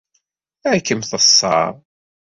[0.71, 1.71] Ad kem-teṣṣer.